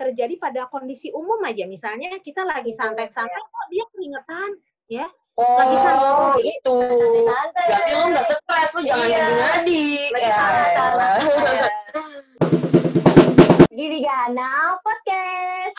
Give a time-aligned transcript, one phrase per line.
[0.00, 1.68] terjadi pada kondisi umum aja.
[1.68, 4.50] Misalnya kita lagi Iya, santai-santai kok dia keringetan,
[4.88, 5.06] ya.
[5.36, 6.40] Oh, Lagi santai.
[6.56, 6.76] itu.
[6.96, 7.66] Santai-santai.
[7.68, 9.18] Berarti lu nggak stres, lu jangan Iya.
[9.20, 9.84] ngadi-ngadi.
[10.12, 11.16] Lagi Ya elah.
[13.70, 14.50] Gini Gana
[14.80, 15.76] Podcast.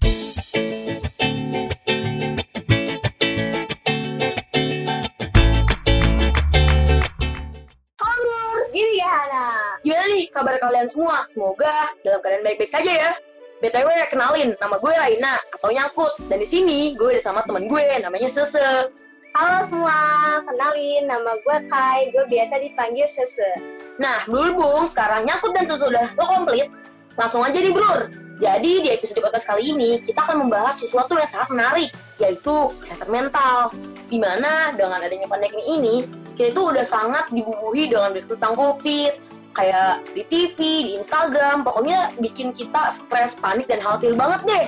[8.72, 9.46] Gini Gana.
[9.84, 11.28] Gimana nih kabar kalian semua?
[11.28, 13.12] Semoga dalam keadaan baik-baik saja ya.
[13.60, 16.16] BTW kenalin, nama gue Raina atau Nyangkut.
[16.32, 18.94] Dan di sini gue udah sama temen gue, namanya Sese.
[19.32, 20.00] Halo semua,
[20.44, 23.52] kenalin nama gue Kai, gue biasa dipanggil Sese.
[24.00, 26.72] Nah, berhubung sekarang Nyangkut dan Sese udah lo komplit,
[27.20, 28.08] langsung aja nih bro.
[28.42, 33.10] Jadi di episode podcast kali ini kita akan membahas sesuatu yang sangat menarik, yaitu kesehatan
[33.12, 33.70] mental.
[34.10, 35.96] Di mana dengan adanya pandemi ini,
[36.34, 42.12] kita itu udah sangat dibubuhi dengan berita tentang COVID, kayak di TV, di Instagram, pokoknya
[42.20, 44.68] bikin kita stres, panik, dan khawatir banget deh.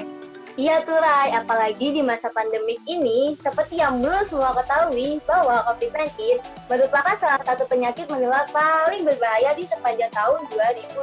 [0.53, 6.37] Iya tuh Rai, apalagi di masa pandemik ini, seperti yang belum semua ketahui bahwa COVID-19
[6.69, 10.45] merupakan salah satu penyakit menular paling berbahaya di sepanjang tahun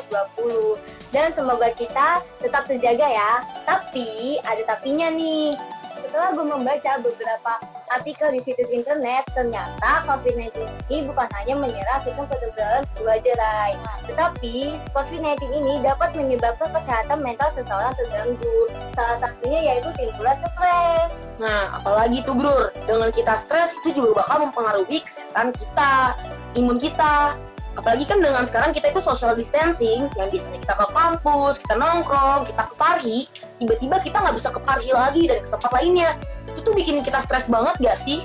[0.06, 0.78] 2020.
[1.10, 3.32] Dan semoga kita tetap terjaga ya.
[3.66, 5.58] Tapi ada tapinya nih.
[6.00, 7.52] Setelah gue membaca beberapa
[7.92, 13.74] artikel di situs internet, ternyata COVID-19 ini bukan hanya menyerang sistem kekebalan wajah Rai,
[14.08, 18.58] tetapi COVID-19 ini dapat menyebabkan kesehatan mental seseorang terganggu.
[18.96, 21.30] Salah satunya yaitu timbulnya stres.
[21.36, 26.16] Nah, apalagi tuh bro, dengan kita stres itu juga bakal mempengaruhi kesehatan kita,
[26.56, 27.36] imun kita.
[27.80, 32.44] Apalagi kan dengan sekarang kita itu social distancing, yang biasanya kita ke kampus, kita nongkrong,
[32.44, 33.18] kita ke parhi,
[33.56, 36.10] tiba-tiba kita nggak bisa ke parhi lagi dan ke tempat lainnya.
[36.44, 38.20] Itu tuh bikin kita stres banget gak sih?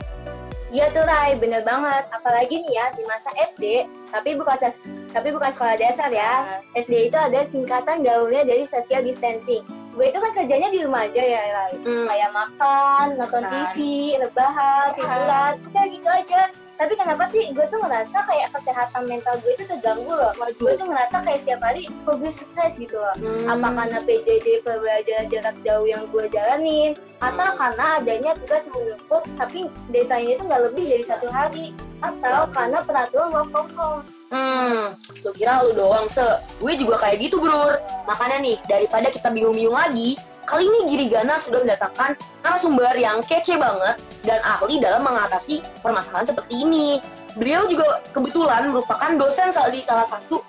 [0.67, 2.03] Iya tuh Rai, bener banget.
[2.11, 6.59] Apalagi nih ya di masa SD, tapi bukan ses- tapi bukan sekolah dasar ya.
[6.75, 9.63] SD itu ada singkatan gaulnya dari social distancing.
[9.95, 11.79] Gue itu kan kerjanya di rumah aja ya Rai.
[11.79, 13.43] Hmm, Kayak makan, nonton.
[13.47, 13.75] TV,
[14.19, 16.41] rebahan, tiduran, udah gitu aja.
[16.75, 20.31] Tapi kenapa sih gue tuh ngerasa kayak kesehatan mental gue itu terganggu loh.
[20.59, 23.15] Gue tuh ngerasa kayak setiap hari kok gue stres gitu loh.
[23.15, 26.91] hmm, Apa karena PJJ pembelajaran jarak jauh yang gue jalanin
[27.23, 27.57] atau Hmm.
[27.57, 31.71] karena adanya tugas menumpuk tapi deadline itu nggak lebih dari satu hari
[32.03, 34.03] atau karena peraturan work from home.
[34.25, 36.25] Hmm, lu kira lu doang se?
[36.59, 37.77] Gue juga kayak gitu bro.
[38.03, 42.13] Makanya nih, daripada kita bingung-bingung lagi, kali ini Girigana sudah mendatangkan
[42.45, 47.01] narasumber yang kece banget dan ahli dalam mengatasi permasalahan seperti ini.
[47.35, 50.39] Beliau juga kebetulan merupakan dosen di salah satu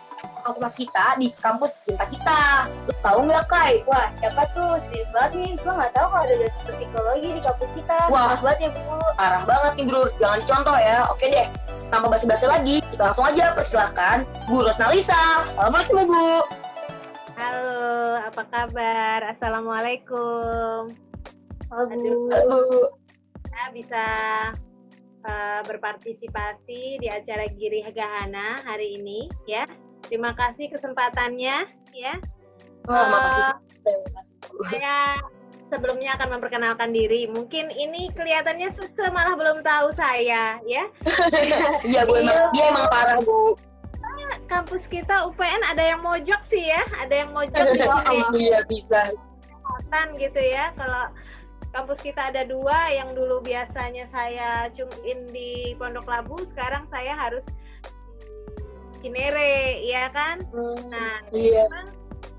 [0.47, 2.71] fakultas kita di kampus cinta kita.
[2.87, 3.83] Lu tahu nggak Kai?
[3.91, 7.71] Wah siapa tuh serius banget nih, gue nggak tahu kalau ada dosen psikologi di kampus
[7.75, 7.97] kita.
[8.07, 8.39] Wah.
[8.39, 9.01] Banget ya bu.
[9.19, 10.97] Parah banget nih bro, jangan dicontoh ya.
[11.11, 11.47] Oke deh,
[11.91, 15.43] tanpa basi-basi lagi, kita langsung aja persilahkan Bu Rosnalisa.
[15.51, 16.47] Assalamualaikum Bu.
[17.37, 19.21] Halo, apa kabar?
[19.29, 20.89] Assalamualaikum.
[21.69, 21.85] Halo.
[21.93, 22.89] Aduh.
[23.53, 24.05] Saya bisa
[25.21, 29.69] eh, berpartisipasi di acara Giri Gahana hari ini, ya.
[30.09, 32.15] Terima kasih kesempatannya, ya.
[32.89, 33.45] Oh, makasih.
[33.85, 34.57] Terima kasih, Bu.
[34.73, 34.97] Saya
[35.69, 37.29] sebelumnya akan memperkenalkan diri.
[37.29, 40.89] Mungkin ini kelihatannya sese malah belum tahu saya, ya.
[41.85, 42.17] Iya, Bu.
[42.17, 43.61] Emang, dia emang parah, Bu.
[44.47, 47.83] Kampus kita UPN ada yang mojok sih ya, ada yang mojok di
[48.51, 49.11] Iya, bisa.
[49.43, 50.71] Kecamatan gitu ya.
[50.79, 51.11] Kalau
[51.75, 57.45] kampus kita ada dua, yang dulu biasanya saya cumin di Pondok Labu, sekarang saya harus
[59.05, 60.43] Cinere, ya kan?
[60.91, 61.69] Nah, Iya.
[61.69, 61.89] memang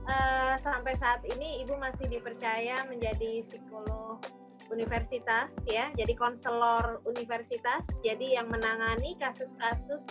[0.08, 4.20] eh, sampai saat ini ibu masih dipercaya menjadi psikolog
[4.68, 10.08] universitas ya, jadi konselor universitas, jadi yang menangani kasus-kasus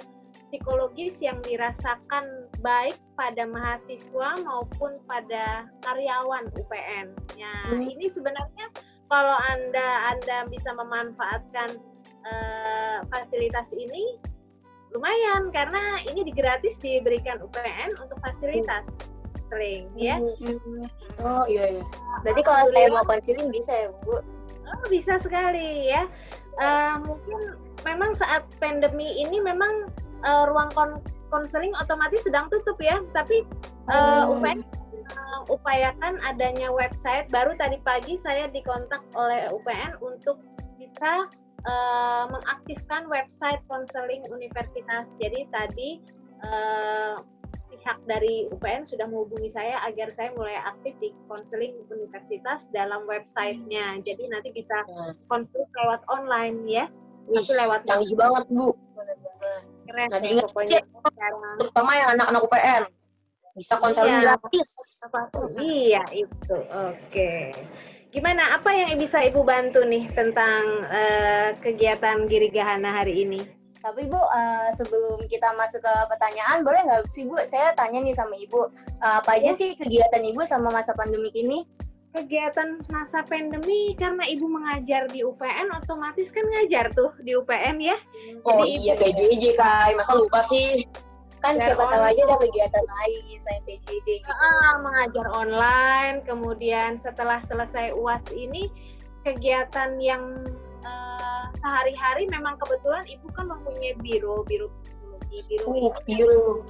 [0.48, 7.12] psikologis yang dirasakan baik pada mahasiswa maupun pada karyawan UPN.
[7.34, 7.82] Ya, Hmm.
[7.82, 8.70] ini sebenarnya
[9.10, 11.78] kalau anda anda bisa memanfaatkan
[12.26, 14.18] eh, fasilitas ini
[14.90, 18.90] lumayan karena ini gratis diberikan UPN untuk fasilitas
[19.46, 20.18] sering ya.
[21.22, 21.84] Oh, iya, iya.
[22.26, 24.18] Berarti kalau saya mau konseling bisa ya bu.
[24.66, 26.10] Oh, bisa sekali ya.
[26.58, 27.54] Eh, mungkin
[27.86, 29.86] memang saat pandemi ini memang
[30.24, 33.42] eh, ruang kon- konseling otomatis sedang tutup ya, tapi
[33.86, 34.34] Hmm.
[34.34, 34.66] UPN
[35.06, 37.30] eh, upayakan adanya website.
[37.30, 40.42] Baru tadi pagi saya dikontak oleh UPN untuk
[40.74, 41.30] bisa
[41.66, 45.06] eh, mengaktifkan website konseling universitas.
[45.22, 46.02] Jadi tadi
[46.42, 47.14] eh,
[47.70, 54.02] pihak dari UPN sudah menghubungi saya agar saya mulai aktif di konseling universitas dalam websitenya.
[54.02, 54.82] Jadi nanti bisa
[55.30, 56.90] konseling lewat online ya.
[57.30, 58.74] Tapi lewat canggih banget, Bu.
[59.86, 60.82] Keren Nah, diingat pokoknya ya.
[60.84, 61.56] sekarang.
[61.56, 62.82] Terutama yang anak-anak UPN.
[63.56, 64.36] bisa konseling Iya.
[64.36, 64.68] gratis.
[65.00, 65.20] Apa?
[65.56, 66.56] Iya itu.
[66.68, 67.56] Oke.
[68.06, 68.52] Gimana?
[68.52, 73.40] Apa yang bisa ibu bantu nih tentang eh, kegiatan Giri Gahana hari ini?
[73.76, 78.12] Tapi Bu, eh, sebelum kita masuk ke pertanyaan, boleh nggak sih Bu, saya tanya nih
[78.12, 78.60] sama Ibu,
[78.98, 81.64] eh, apa aja sih kegiatan Ibu sama masa pandemik ini?
[82.16, 87.96] Kegiatan masa pandemi karena ibu mengajar di UPN, otomatis kan ngajar tuh di UPN ya.
[88.40, 90.88] Oh Jadi iya PJJ Kai, masa lupa sih?
[91.44, 94.24] Kan Ya, siapa tahu aja ada kegiatan lain saya PJJ.
[94.24, 94.32] gitu.
[94.32, 98.72] Ah, mengajar online, kemudian setelah selesai UAS ini
[99.20, 100.40] kegiatan yang
[100.80, 106.64] eh, sehari-hari memang kebetulan ibu kan mempunyai biro, biro psikologi, biro Uh, ini biru.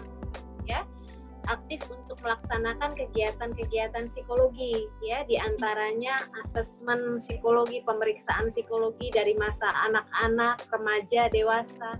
[1.47, 10.63] Aktif untuk melaksanakan kegiatan-kegiatan psikologi ya di antaranya asesmen psikologi pemeriksaan psikologi dari masa anak-anak
[10.71, 11.99] remaja dewasa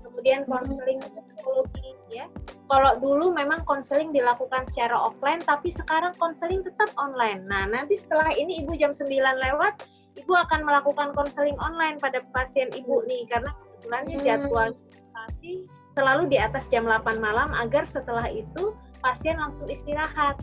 [0.00, 2.24] kemudian konseling psikologi ya.
[2.66, 7.44] Kalau dulu memang konseling dilakukan secara offline tapi sekarang konseling tetap online.
[7.46, 12.72] Nah nanti setelah ini ibu jam 9 lewat ibu akan melakukan konseling online pada pasien
[12.72, 14.26] ibu nih karena kebetulannya Hmm.
[14.26, 15.52] jadwal konsultasi
[15.96, 18.72] selalu di atas jam 8 malam agar setelah itu
[19.06, 20.34] pasien langsung istirahat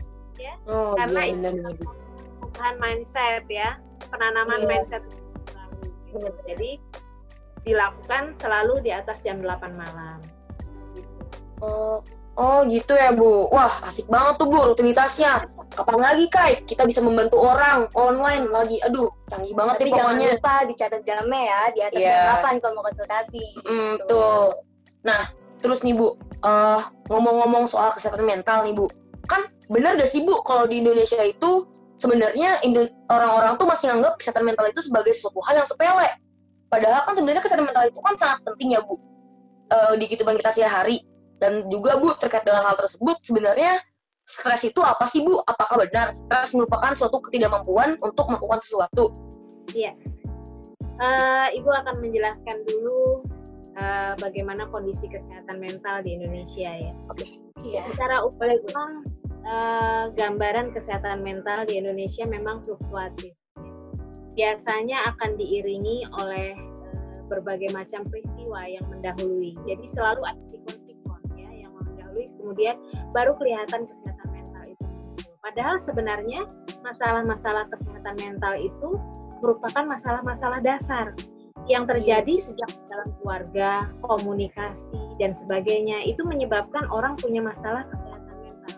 [0.64, 1.84] Oh Karena iya itu-
[2.40, 3.76] perubahan mindset ya
[4.08, 4.68] penanaman Iya.
[4.68, 5.04] mindset
[6.10, 6.32] baru.
[6.42, 6.70] jadi
[7.62, 10.18] dilakukan selalu di atas jam 8 malam
[11.58, 12.02] Oh,
[12.34, 13.48] oh gitu ya Bu.
[13.48, 15.48] Wah asik banget tuh Bu rutinitasnya.
[15.70, 18.76] Kapan lagi Kai kita bisa membantu orang online lagi?
[18.80, 20.28] Aduh canggih banget Tapi nih jangan pokoknya.
[20.34, 22.10] lupa dicatat jamnya ya, di atas Iya.
[22.10, 23.44] jam 8 kalau mau konsultasi.
[23.60, 24.06] Hmm, gitu.
[24.06, 24.44] tuh.
[25.02, 25.22] Nah,
[25.64, 28.84] terus nih Bu, eh ngomong-ngomong soal kesehatan mental nih Bu,
[29.24, 31.64] kan benar gak sih Bu kalau di Indonesia itu
[31.96, 32.60] sebenarnya
[33.08, 36.10] orang-orang tuh masih nganggap kesehatan mental itu sebagai sesuatu hal yang sepele.
[36.68, 39.00] Padahal kan sebenarnya kesehatan mental itu kan sangat penting ya Bu
[39.72, 41.00] eh, di kehidupan kita sehari-hari.
[41.40, 43.80] Dan juga Bu terkait dengan hal tersebut sebenarnya
[44.20, 45.40] stres itu apa sih Bu?
[45.48, 49.16] Apakah benar stres merupakan suatu ketidakmampuan untuk melakukan sesuatu?
[51.00, 53.26] Eh, ibu akan menjelaskan dulu
[53.74, 56.94] eh, bagaimana kondisi kesehatan mental di Indonesia ya
[57.64, 57.80] Iya.
[57.88, 58.90] secara umum
[59.48, 63.32] eh, gambaran kesehatan mental di Indonesia memang fluktuatif.
[64.34, 69.56] Biasanya akan diiringi oleh eh, berbagai macam peristiwa yang mendahului.
[69.64, 72.76] Jadi selalu ada sikon-sikon ya yang mendahului kemudian
[73.16, 74.86] baru kelihatan kesehatan mental itu.
[75.40, 76.44] Padahal sebenarnya
[76.84, 78.92] masalah-masalah kesehatan mental itu
[79.40, 81.16] merupakan masalah-masalah dasar
[81.64, 88.76] yang terjadi sejak dalam keluarga, komunikasi dan sebagainya itu menyebabkan orang punya masalah kesehatan mental.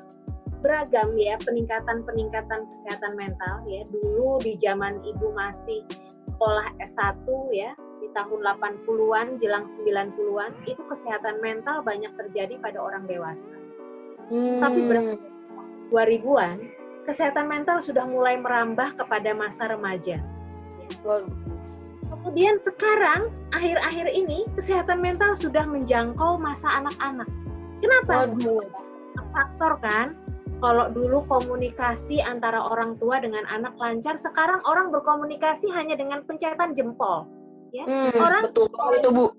[0.62, 3.82] Beragam ya peningkatan-peningkatan kesehatan mental ya.
[3.90, 5.82] Dulu di zaman Ibu masih
[6.30, 13.06] sekolah S1 ya di tahun 80-an jelang 90-an itu kesehatan mental banyak terjadi pada orang
[13.10, 13.50] dewasa.
[14.62, 14.90] Tapi Hmm.
[14.90, 15.18] ber-
[15.90, 16.58] 2000-an
[17.06, 20.18] kesehatan mental sudah mulai merambah kepada masa remaja.
[21.06, 21.55] Waduh.
[22.26, 27.30] Kemudian sekarang akhir-akhir ini kesehatan mental sudah menjangkau masa anak-anak.
[27.78, 28.26] Kenapa?
[28.26, 28.66] Waduh.
[29.30, 30.10] Faktor kan.
[30.58, 36.74] Kalau dulu komunikasi antara orang tua dengan anak lancar, sekarang orang berkomunikasi hanya dengan pencetan
[36.74, 37.30] jempol.
[37.70, 38.66] Hmm, Orang- betul
[38.98, 39.30] itu Bu.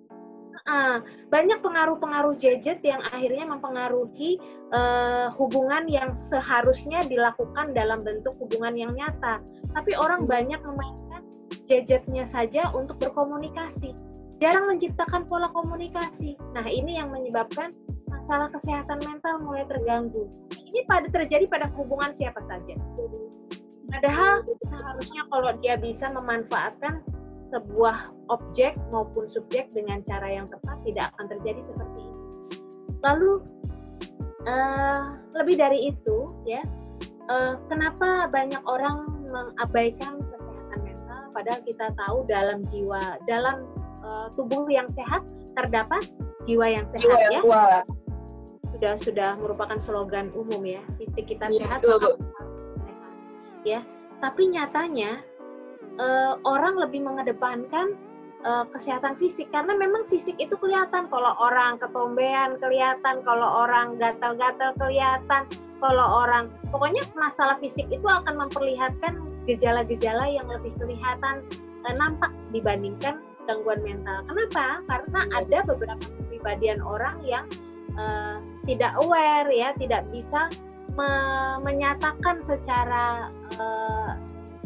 [0.64, 4.40] Ah, banyak pengaruh-pengaruh gadget yang akhirnya mempengaruhi
[4.72, 9.44] eh, hubungan yang seharusnya dilakukan dalam bentuk hubungan yang nyata.
[9.76, 11.27] Tapi orang banyak memainkan
[11.68, 13.92] gadgetnya saja untuk berkomunikasi,
[14.40, 16.40] jarang menciptakan pola komunikasi.
[16.56, 17.76] Nah, ini yang menyebabkan
[18.08, 20.32] masalah kesehatan mental mulai terganggu.
[20.56, 22.76] Ini pada terjadi pada hubungan siapa saja.
[23.88, 27.04] Padahal seharusnya kalau dia bisa memanfaatkan
[27.48, 32.22] sebuah objek maupun subjek dengan cara yang tepat tidak akan terjadi seperti ini.
[33.00, 33.32] Lalu
[34.44, 35.04] eh,
[35.40, 36.60] lebih dari itu ya,
[37.32, 40.20] eh, kenapa banyak orang mengabaikan
[41.32, 43.68] Padahal kita tahu dalam jiwa, dalam
[44.04, 45.24] eh, tubuh yang sehat
[45.58, 46.06] terdapat
[46.46, 47.42] jiwa yang sehat Jiwa yang ya.
[47.44, 47.84] kuat.
[48.78, 50.82] Sudah sudah merupakan slogan umum ya.
[51.02, 52.48] Fisik kita Iya, sehat, betul, maka sehat.
[53.66, 53.80] Ya,
[54.24, 55.12] tapi nyatanya
[55.98, 57.98] eh, orang lebih mengedepankan
[58.46, 64.72] eh, kesehatan fisik karena memang fisik itu kelihatan kalau orang ketombean kelihatan kalau orang gatal-gatal
[64.78, 71.46] kelihatan kalau orang pokoknya masalah fisik itu akan memperlihatkan gejala-gejala yang lebih kelihatan
[71.86, 74.26] eh, nampak dibandingkan gangguan mental.
[74.28, 74.84] Kenapa?
[74.90, 75.36] Karena Iya.
[75.44, 77.46] ada beberapa kepribadian orang yang
[77.98, 80.52] eh, tidak aware ya, tidak bisa
[80.98, 84.12] me- menyatakan secara eh,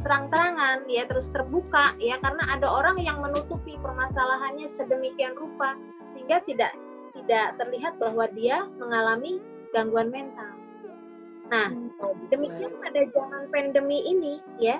[0.02, 5.78] terang-terangan ya terus terbuka ya karena ada orang yang menutupi permasalahannya sedemikian rupa
[6.18, 6.74] sehingga tidak
[7.14, 9.38] tidak terlihat bahwa dia mengalami
[9.72, 10.51] gangguan mental.
[11.52, 11.68] Nah,
[12.32, 14.80] demikian pada zaman pandemi ini ya,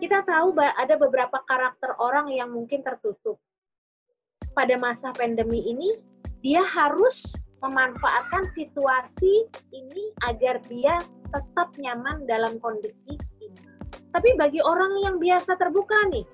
[0.00, 3.36] kita tahu ada beberapa karakter orang yang mungkin tertutup.
[4.56, 6.00] Pada masa pandemi ini,
[6.40, 7.28] dia harus
[7.60, 9.46] memanfaatkan situasi
[9.76, 10.96] ini agar dia
[11.28, 13.60] tetap nyaman dalam kondisi ini.
[14.08, 16.24] Tapi bagi orang yang biasa terbuka nih,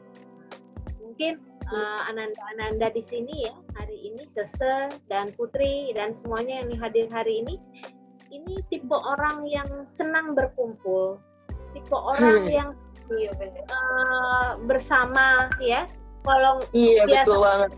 [1.03, 1.43] mungkin
[1.75, 7.43] uh, Ananda-Ananda di sini ya hari ini Sese dan Putri dan semuanya yang hadir hari
[7.43, 7.59] ini
[8.35, 11.23] ini tipe orang yang senang berkumpul,
[11.71, 12.71] tipe orang yang
[13.13, 13.31] iya,
[13.69, 15.85] Uh, bersama ya.
[16.25, 17.71] Kalau iya biasa, betul banget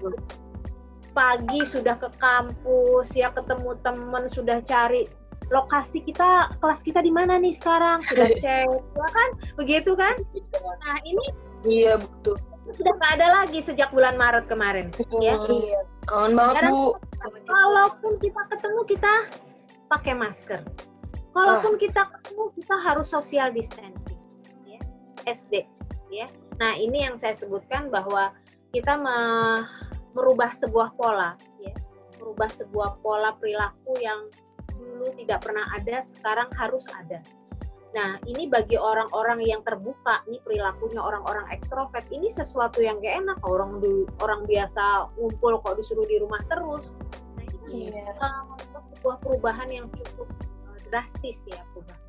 [1.10, 5.10] Pagi sudah ke kampus ya ketemu temen sudah cari
[5.50, 10.72] lokasi kita kelas kita di mana nih sekarang sudah cek ya kan begitu kan iya.
[10.82, 11.26] nah ini
[11.66, 12.38] iya betul
[12.70, 14.90] sudah nggak ada lagi sejak bulan Maret kemarin.
[14.90, 15.38] Hmm, ya.
[15.38, 15.80] Iya.
[16.10, 16.86] Kangen banget Sekarang, bu.
[17.46, 19.14] Kalaupun kita ketemu kita
[19.88, 20.62] pakai masker.
[21.36, 21.80] Kalaupun ah.
[21.80, 24.20] kita ketemu kita harus social distancing.
[24.64, 24.80] Ya.
[25.28, 25.66] SD.
[26.08, 26.26] Ya.
[26.58, 28.32] Nah ini yang saya sebutkan bahwa
[28.72, 29.18] kita me
[30.16, 31.36] merubah sebuah pola.
[31.60, 31.76] Ya.
[32.18, 34.32] Merubah sebuah pola perilaku yang
[34.76, 37.20] dulu tidak pernah ada, sekarang harus ada
[37.96, 43.40] Nah, ini bagi orang-orang yang terbuka nih perilakunya orang-orang ekstrovert ini sesuatu yang gak enak
[43.40, 46.84] orang di, orang biasa ngumpul kok disuruh di rumah terus.
[47.40, 48.12] Nah, ini yeah.
[48.20, 48.44] uh,
[49.06, 50.26] sebuah perubahan yang cukup
[50.66, 52.02] uh, drastis ya perubahan.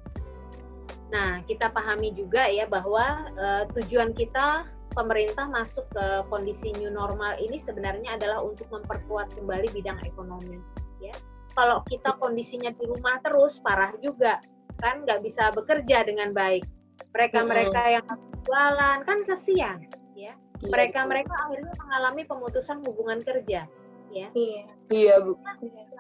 [1.14, 4.66] Nah, kita pahami juga ya bahwa uh, tujuan kita
[4.98, 10.58] pemerintah masuk ke kondisi new normal ini sebenarnya adalah untuk memperkuat kembali bidang ekonomi
[10.98, 11.14] ya.
[11.54, 14.42] Kalau kita kondisinya di rumah terus parah juga
[14.82, 16.66] kan nggak bisa bekerja dengan baik.
[17.14, 18.10] Mereka-mereka yang
[18.42, 19.86] jualan kan kasihan,
[20.18, 20.34] ya.
[20.66, 23.70] Mereka-mereka iya, akhirnya mengalami pemutusan hubungan kerja,
[24.12, 24.28] ya.
[24.34, 24.64] Iya.
[24.88, 25.40] Iya, Bu.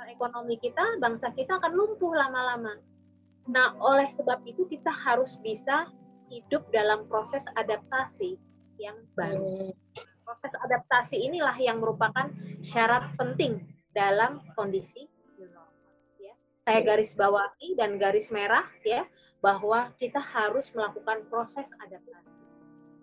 [0.08, 2.80] Ekonomi kita, bangsa kita akan lumpuh lama-lama.
[3.48, 5.88] Nah, oleh sebab itu kita harus bisa
[6.28, 8.36] hidup dalam proses adaptasi
[8.80, 9.72] yang baru.
[10.28, 12.28] Proses adaptasi inilah yang merupakan
[12.60, 13.64] syarat penting
[13.96, 15.08] dalam kondisi
[16.68, 19.08] saya garis bawahi dan garis merah ya
[19.40, 22.36] bahwa kita harus melakukan proses adaptasi.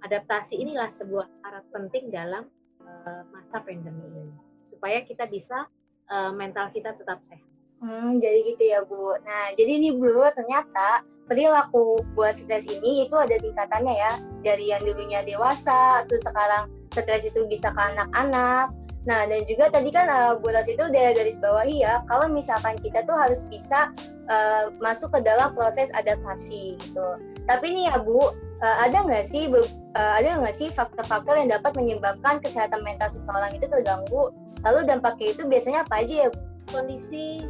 [0.04, 2.44] Adaptasi inilah sebuah syarat penting dalam
[2.84, 5.68] uh, masa pandemi ini supaya kita bisa
[6.10, 7.44] uh, mental kita tetap sehat.
[7.84, 9.12] Hmm, jadi gitu ya Bu.
[9.24, 14.12] Nah, jadi ini Bu ternyata perilaku buat stres ini itu ada tingkatannya ya.
[14.40, 18.72] Dari yang dulunya dewasa, terus sekarang stres itu bisa ke anak-anak,
[19.04, 22.80] Nah, dan juga tadi kan uh, Bu Ros itu udah garis bawahi ya, kalau misalkan
[22.80, 23.92] kita tuh harus bisa
[24.32, 27.08] uh, masuk ke dalam proses adaptasi gitu.
[27.44, 31.74] Tapi nih ya Bu, uh, ada nggak sih uh, ada nggak sih faktor-faktor yang dapat
[31.74, 34.30] menyebabkan kesehatan mental seseorang itu terganggu?
[34.62, 36.40] Lalu dampaknya itu biasanya apa aja ya Bu?
[36.72, 37.44] Kondisi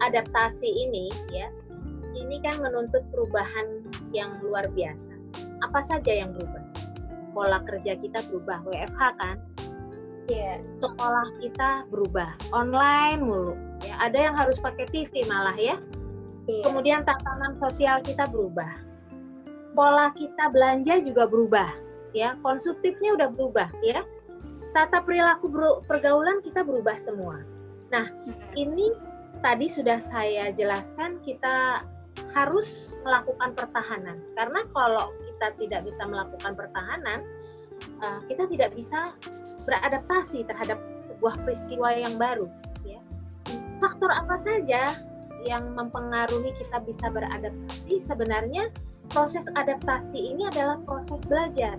[0.00, 1.48] adaptasi ini ya,
[2.16, 3.84] ini kan menuntut perubahan
[4.16, 5.12] yang luar biasa.
[5.62, 6.64] Apa saja yang berubah?
[7.34, 9.36] Pola kerja kita berubah, WFH kan?
[10.28, 10.60] yeah.
[10.80, 13.54] sekolah kita berubah online mulu
[13.84, 15.76] ya ada yang harus pakai TV malah ya
[16.48, 16.64] yeah.
[16.64, 18.68] kemudian tatanan sosial kita berubah
[19.74, 21.70] pola kita belanja juga berubah
[22.14, 24.06] ya konsumtifnya udah berubah ya
[24.72, 25.50] tata perilaku
[25.86, 27.42] pergaulan kita berubah semua
[27.90, 28.08] nah
[28.54, 28.94] ini
[29.42, 31.84] tadi sudah saya jelaskan kita
[32.32, 37.20] harus melakukan pertahanan karena kalau kita tidak bisa melakukan pertahanan
[38.00, 39.14] uh, kita tidak bisa
[39.64, 40.78] beradaptasi terhadap
[41.08, 42.46] sebuah peristiwa yang baru.
[42.84, 43.00] Ya.
[43.80, 44.96] Faktor apa saja
[45.44, 48.00] yang mempengaruhi kita bisa beradaptasi?
[48.00, 48.68] Sebenarnya
[49.10, 51.76] proses adaptasi ini adalah proses belajar.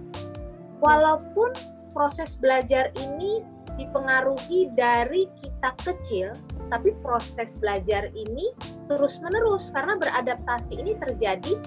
[0.84, 1.56] Walaupun
[1.96, 3.42] proses belajar ini
[3.80, 6.32] dipengaruhi dari kita kecil,
[6.72, 8.52] tapi proses belajar ini
[8.92, 11.60] terus-menerus karena beradaptasi ini terjadi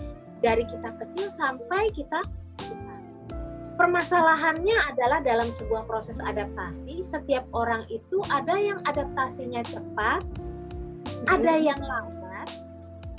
[0.45, 2.23] dari kita kecil sampai kita
[3.79, 10.27] permasalahannya adalah dalam sebuah proses adaptasi, setiap orang itu ada yang adaptasinya cepat,
[11.31, 12.19] ada yang lambat,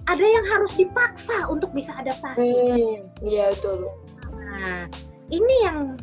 [0.09, 2.41] ada yang harus dipaksa untuk bisa adaptasi.
[2.41, 3.85] Hmm, iya betul.
[4.33, 4.89] Nah,
[5.29, 6.01] ini yang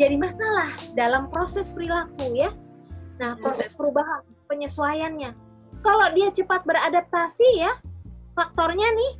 [0.00, 2.56] jadi masalah dalam proses perilaku ya.
[3.20, 5.36] Nah, proses perubahan, penyesuaiannya.
[5.84, 7.76] Kalau dia cepat beradaptasi ya,
[8.32, 9.12] faktornya nih,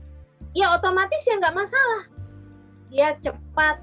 [0.57, 2.09] ya otomatis ya nggak masalah.
[2.89, 3.77] Dia cepat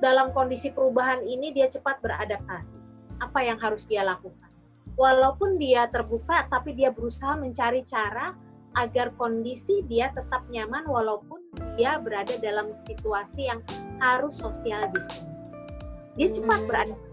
[0.00, 2.72] dalam kondisi perubahan ini dia cepat beradaptasi.
[3.20, 4.48] Apa yang harus dia lakukan?
[4.96, 8.32] Walaupun dia terbuka, tapi dia berusaha mencari cara
[8.78, 11.42] agar kondisi dia tetap nyaman walaupun
[11.74, 13.60] dia berada dalam situasi yang
[13.98, 15.26] harus social distancing.
[16.14, 16.68] Dia cepat hmm.
[16.68, 17.08] beradaptasi.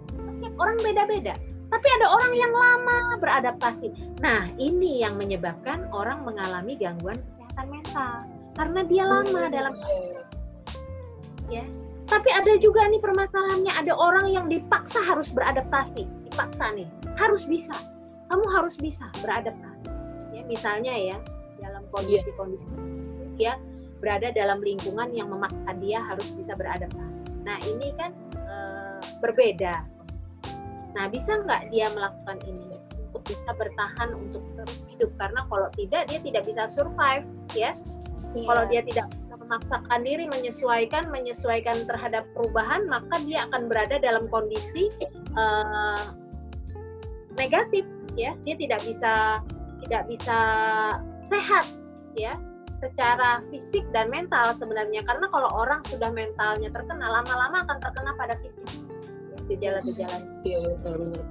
[0.58, 1.34] orang beda-beda.
[1.68, 3.92] Tapi ada orang yang lama beradaptasi.
[4.24, 8.14] Nah, ini yang menyebabkan orang mengalami gangguan kesehatan mental
[8.56, 9.74] karena dia lama Hmm, dalam
[11.52, 11.66] ya.
[12.08, 16.88] Tapi ada juga nih permasalahannya ada orang yang dipaksa harus beradaptasi, dipaksa nih
[17.20, 17.76] harus bisa,
[18.32, 19.92] kamu harus bisa beradaptasi.
[20.32, 21.18] Ya misalnya ya
[21.92, 22.68] kondisi-kondisi
[23.38, 23.56] ya
[23.98, 27.34] berada dalam lingkungan yang memaksa dia harus bisa beradaptasi.
[27.46, 29.86] Nah ini kan eh, berbeda.
[30.94, 32.78] Nah bisa nggak dia melakukan ini
[33.10, 35.12] untuk bisa bertahan untuk terus hidup?
[35.18, 37.26] Karena kalau tidak dia tidak bisa survive
[37.58, 37.74] ya.
[38.38, 44.94] Kalau dia tidak memaksakan diri menyesuaikan menyesuaikan terhadap perubahan maka dia akan berada dalam kondisi
[45.34, 46.06] eh,
[47.34, 47.82] negatif
[48.14, 48.38] ya.
[48.46, 49.42] Dia tidak bisa
[49.82, 50.38] tidak bisa
[51.30, 51.66] sehat
[52.18, 52.36] ya
[52.78, 58.36] secara fisik dan mental sebenarnya karena kalau orang sudah mentalnya terkena lama-lama akan terkena pada
[58.42, 58.68] fisik
[59.34, 61.26] ya, gejala-gejala Iya, benar-benar.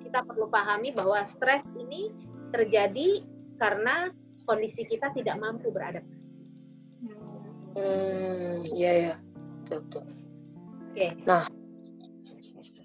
[0.00, 2.08] kita perlu pahami bahwa stres ini
[2.56, 3.20] terjadi
[3.60, 4.08] karena
[4.48, 6.16] kondisi kita tidak mampu beradaptasi.
[7.76, 9.14] Hmm, iya ya.
[9.68, 10.04] Betul, betul.
[10.96, 11.06] Oke.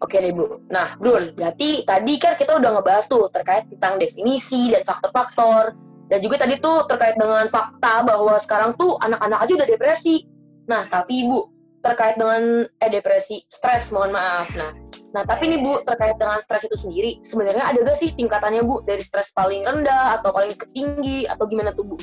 [0.04, 0.60] Oke deh Bu.
[0.68, 5.80] Nah, Brul, berarti tadi kan kita udah ngebahas tuh terkait tentang definisi dan faktor-faktor.
[6.12, 10.28] Dan juga tadi tuh terkait dengan fakta bahwa sekarang tuh anak-anak aja udah depresi.
[10.68, 11.40] Nah, tapi Ibu,
[11.80, 14.52] terkait dengan eh depresi, stres, mohon maaf.
[14.60, 14.72] Nah,
[15.16, 18.84] nah tapi nih Bu, terkait dengan stres itu sendiri, sebenarnya ada gak sih tingkatannya Bu?
[18.84, 21.98] Dari stres paling rendah atau paling tinggi atau gimana tuh Bu?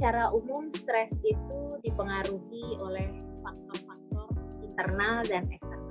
[0.00, 3.08] Secara umum stres itu dipengaruhi oleh
[3.44, 4.28] faktor-faktor
[4.64, 5.87] internal dan eksternal.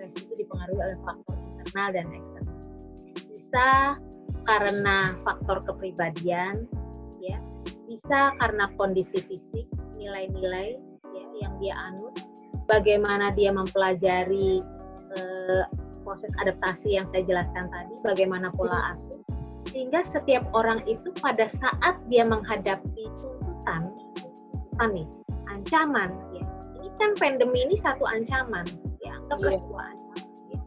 [0.00, 2.56] Stres itu dipengaruhi oleh faktor internal dan eksternal.
[3.36, 3.68] Bisa
[4.48, 6.64] karena faktor kepribadian,
[7.20, 7.36] ya,
[7.84, 9.68] bisa karena kondisi fisik,
[10.00, 12.16] nilai-nilai ya, yang dia anut,
[12.64, 14.64] bagaimana dia mempelajari
[15.20, 15.64] eh,
[16.00, 19.20] proses adaptasi yang saya jelaskan tadi, bagaimana pola asuh,
[19.68, 25.08] sehingga setiap orang itu pada saat dia menghadapi tuntutan, tuntutan nih,
[25.52, 26.44] ancaman, ya,
[26.80, 28.64] ini kan pandemi ini satu ancaman,
[29.38, 29.58] ya, Iya.
[29.58, 29.94] ancaman,
[30.50, 30.60] ya.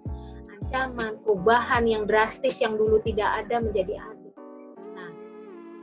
[0.55, 4.31] ancaman, perubahan yang drastis yang dulu tidak ada menjadi ada.
[4.95, 5.09] Nah,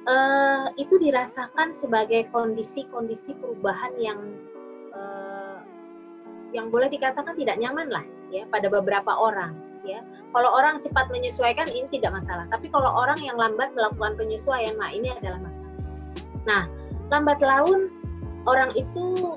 [0.09, 4.21] eh, itu dirasakan sebagai kondisi-kondisi perubahan yang
[4.97, 5.59] eh,
[6.51, 9.55] yang boleh dikatakan tidak nyaman lah ya pada beberapa orang
[9.87, 10.05] ya
[10.37, 14.91] kalau orang cepat menyesuaikan ini tidak masalah tapi kalau orang yang lambat melakukan penyesuaian nah
[14.93, 15.75] ini adalah masalah
[16.45, 16.63] nah
[17.11, 17.89] lambat laun
[18.45, 19.37] orang itu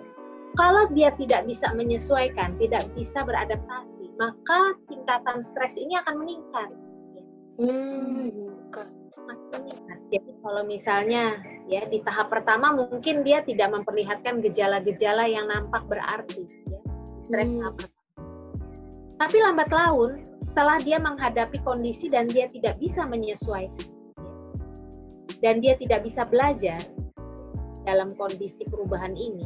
[0.54, 6.70] kalau dia tidak bisa menyesuaikan tidak bisa beradaptasi maka tingkatan stres ini akan meningkat
[7.54, 8.34] Hmm,
[9.30, 10.00] makin meningkat.
[10.10, 11.38] Jadi kalau misalnya
[11.70, 16.82] ya di tahap pertama mungkin dia tidak memperlihatkan gejala-gejala yang nampak berarti ya
[17.22, 17.62] stres Hmm.
[17.62, 18.02] tahap pertama.
[19.22, 20.12] Tapi lambat laun
[20.42, 24.26] setelah dia menghadapi kondisi dan dia tidak bisa menyesuaikan ya,
[25.46, 26.82] dan dia tidak bisa belajar
[27.86, 29.46] dalam kondisi perubahan ini,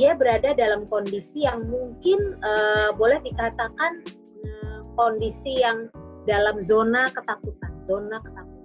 [0.00, 4.00] dia berada dalam kondisi yang mungkin eh, boleh dikatakan
[4.40, 5.92] eh, kondisi yang
[6.24, 8.56] dalam zona ketakutan, zona ketakutan.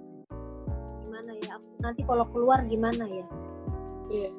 [1.04, 1.60] Gimana ya?
[1.60, 3.26] Aku nanti kalau keluar gimana ya?
[4.08, 4.32] Iya.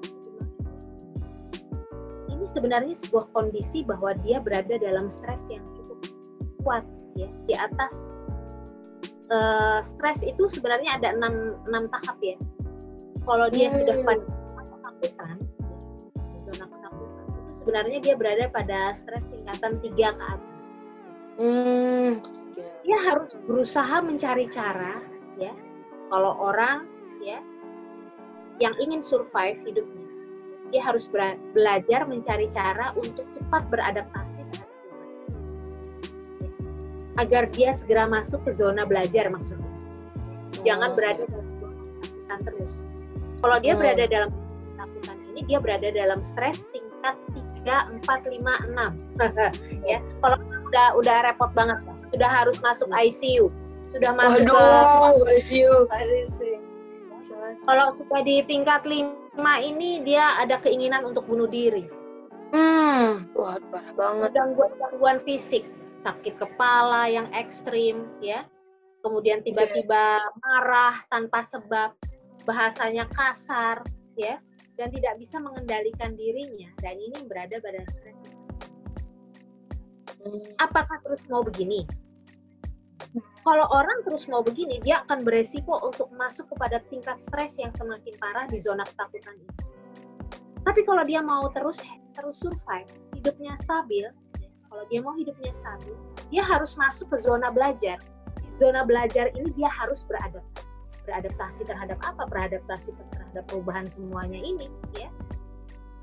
[2.33, 6.01] Ini sebenarnya sebuah kondisi bahwa dia berada dalam stres yang cukup
[6.65, 6.81] kuat
[7.13, 8.09] ya di atas
[9.29, 12.33] eh, stres itu sebenarnya ada enam, enam tahap ya.
[13.21, 13.85] Kalau dia Hmm.
[13.85, 14.25] sudah pada
[14.57, 15.36] ketakutan,
[17.67, 20.55] sebenarnya dia berada pada stres tingkatan tiga ke atas.
[21.35, 22.23] Hmm,
[22.87, 25.03] dia harus berusaha mencari cara
[25.35, 25.51] ya
[26.07, 26.87] kalau orang
[27.19, 27.43] ya
[28.63, 30.07] yang ingin survive hidupnya
[30.71, 31.11] dia harus
[31.51, 34.71] belajar mencari cara untuk cepat beradaptasi terhadap.
[36.39, 36.49] Ya.
[37.19, 39.67] agar dia segera masuk ke zona belajar maksudnya
[40.63, 42.71] jangan Oh, berada dalam zona ketakutan terus
[43.43, 43.81] kalau dia Hmm.
[43.83, 46.57] berada dalam ketakutan ini dia berada dalam stres
[47.67, 50.37] 3, 4, 5, 6 ya kalau
[50.71, 53.51] udah udah repot banget sudah harus masuk ICU
[53.91, 55.75] sudah masuk ke Waduh, ICU.
[57.67, 59.03] kalau sudah di tingkat 5
[59.63, 61.87] ini dia ada keinginan untuk bunuh diri.
[62.55, 64.29] Hmm, wah parah banget.
[64.37, 65.67] gangguan-gangguan fisik.
[66.05, 68.47] Sakit kepala yang ekstrim ya.
[69.03, 71.91] Kemudian tiba-tiba marah tanpa sebab.
[72.47, 73.83] Bahasanya kasar
[74.15, 74.39] ya
[74.77, 78.37] dan tidak bisa mengendalikan dirinya dan ini berada pada stres
[80.27, 81.85] Hmm, apakah terus mau begini?
[83.45, 88.11] Kalau orang terus mau begini, dia akan beresiko untuk masuk kepada tingkat stres yang semakin
[88.19, 89.53] parah di zona ketakutan ini.
[90.67, 91.79] Tapi kalau dia mau terus
[92.11, 94.11] terus survive, hidupnya stabil,
[94.67, 95.95] kalau dia mau hidupnya stabil,
[96.27, 97.95] dia harus masuk ke zona belajar.
[98.35, 100.67] Di zona belajar ini dia harus beradaptasi.
[101.07, 102.27] Beradaptasi terhadap apa?
[102.27, 104.67] Beradaptasi terhadap perubahan semuanya ini
[104.99, 105.07] ya.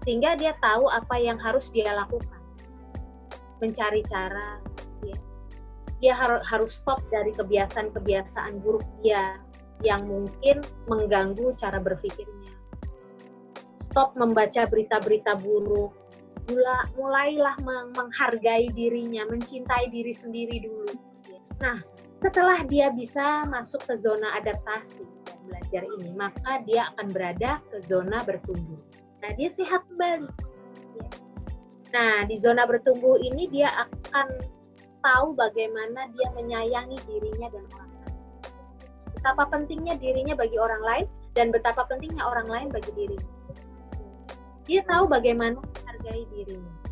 [0.03, 2.41] Sehingga dia tahu apa yang harus dia lakukan.
[3.61, 4.59] Mencari cara
[5.05, 5.17] ya.
[6.03, 9.39] dia harus harus stop dari kebiasaan-kebiasaan buruk dia
[9.85, 12.53] yang mungkin mengganggu cara berpikirnya.
[13.79, 15.93] Stop membaca berita-berita buruk.
[17.01, 17.57] Mulailah
[17.97, 21.15] menghargai dirinya mencintai diri sendiri dulu
[21.63, 21.79] nah
[22.25, 27.85] setelah dia bisa masuk ke zona adaptasi dan belajar ini, maka dia akan berada ke
[27.85, 28.81] zona bertumbuh.
[29.21, 30.33] Nah, dia sehat kembali.
[31.93, 34.41] Nah, di zona bertumbuh ini dia akan
[35.05, 38.17] tahu bagaimana dia menyayangi dirinya dan orang lain.
[39.21, 41.07] Betapa pentingnya dirinya bagi orang lain
[41.37, 43.33] dan betapa pentingnya orang lain bagi dirinya.
[44.65, 46.84] Dia tahu bagaimana menghargai dirinya.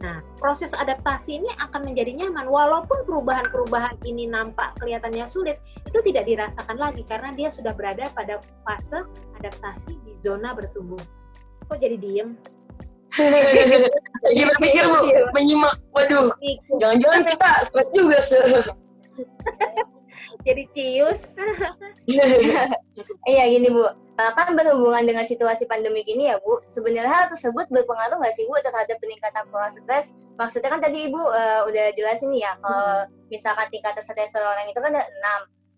[0.00, 6.24] Nah, proses adaptasi ini akan menjadi nyaman walaupun perubahan-perubahan ini nampak kelihatannya sulit, itu tidak
[6.24, 9.04] dirasakan lagi karena dia sudah berada pada fase
[9.36, 11.00] adaptasi di zona bertumbuh.
[11.68, 12.32] Kok jadi diem?
[14.24, 15.04] Lagi berpikir bu,
[15.36, 15.76] menyimak.
[15.92, 16.32] Waduh,
[16.80, 18.40] jangan-jangan kita stres juga se.
[20.46, 21.28] jadi cius.
[23.30, 23.84] iya gini bu,
[24.34, 28.58] kan berhubungan dengan situasi pandemik ini ya Bu, sebenarnya hal tersebut berpengaruh nggak sih Bu
[28.58, 30.12] terhadap peningkatan pola stres?
[30.34, 33.30] Maksudnya kan tadi Ibu uh, udah jelasin ya, kalau hmm.
[33.30, 35.06] misalkan tingkatan stres seorang itu kan ada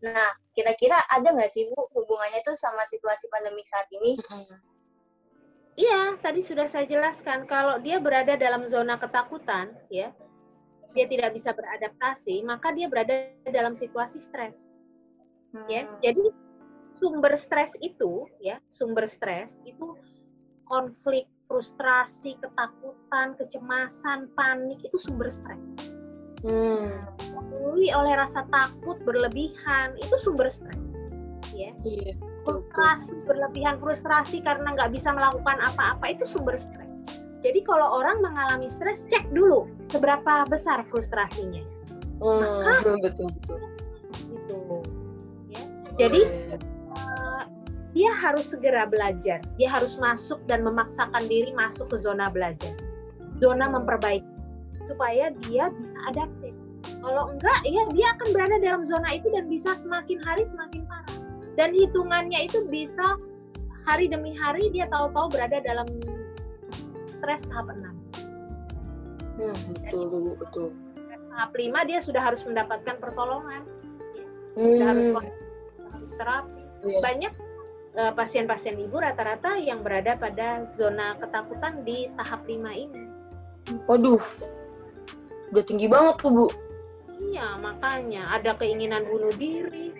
[0.03, 0.11] 6.
[0.11, 4.19] Nah, kira-kira ada nggak sih Bu hubungannya itu sama situasi pandemik saat ini?
[5.73, 10.13] Iya, tadi sudah saya jelaskan kalau dia berada dalam zona ketakutan, ya,
[10.93, 14.61] dia tidak bisa beradaptasi, maka dia berada dalam situasi stres.
[15.69, 16.01] Ya, hmm.
[16.01, 16.25] Ya, jadi
[16.93, 19.97] sumber stres itu ya sumber stres itu
[20.69, 25.77] konflik frustrasi ketakutan kecemasan panik itu sumber stres.
[26.43, 26.91] Hmm.
[27.73, 30.81] oleh rasa takut berlebihan itu sumber stres
[31.55, 31.71] ya.
[31.85, 36.89] Yeah, frustrasi berlebihan frustrasi karena nggak bisa melakukan apa-apa itu sumber stres.
[37.43, 41.63] Jadi kalau orang mengalami stres cek dulu seberapa besar frustrasinya.
[42.23, 43.61] Hmm, maka betul betul.
[44.31, 44.59] Itu
[45.51, 45.63] ya.
[45.99, 46.21] Jadi
[47.93, 49.45] dia harus segera belajar.
[49.61, 52.73] Dia harus masuk dan memaksakan diri masuk ke zona belajar.
[53.41, 54.29] Zona memperbaiki
[54.89, 56.57] supaya dia bisa adaptif.
[56.83, 61.19] Kalau enggak, ya dia akan berada dalam zona itu dan bisa semakin hari semakin parah.
[61.55, 63.21] Dan hitungannya itu bisa
[63.85, 65.87] hari demi hari dia tahu-tahu berada dalam
[67.07, 67.93] stres tahap 6.
[69.39, 70.69] Hmm, betul, betul.
[71.33, 73.63] Tahap 5 dia sudah harus mendapatkan pertolongan.
[74.57, 74.65] Hmm.
[74.77, 75.07] Sudah harus
[75.93, 76.63] harus terapi.
[76.83, 76.99] Yeah.
[76.99, 77.33] Banyak
[77.93, 83.05] pasien-pasien ibu rata-rata yang berada pada zona ketakutan di tahap 5 ini.
[83.85, 84.23] Waduh,
[85.53, 86.47] udah tinggi banget tuh Bu.
[87.23, 89.93] Iya, makanya ada keinginan bunuh diri.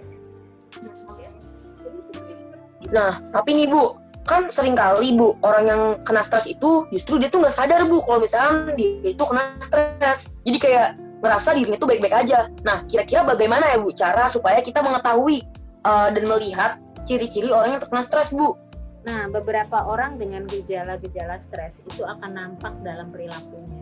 [2.91, 7.29] Nah, tapi nih Bu, kan sering kali Bu, orang yang kena stres itu justru dia
[7.29, 10.35] tuh nggak sadar Bu kalau misalnya dia itu kena stres.
[10.43, 10.89] Jadi kayak
[11.23, 12.51] merasa dirinya tuh baik-baik aja.
[12.67, 15.47] Nah, kira-kira bagaimana ya Bu cara supaya kita mengetahui
[15.87, 18.55] uh, dan melihat ciri-ciri orang yang terkena stres, Bu?
[19.03, 23.79] Nah, beberapa orang dengan gejala-gejala stres itu akan nampak dalam perilakunya.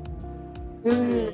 [0.80, 1.28] Hmm.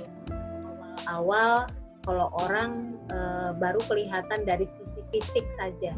[1.07, 1.71] Awal-awal
[2.03, 3.19] kalau orang e,
[3.63, 5.95] baru kelihatan dari sisi fisik saja.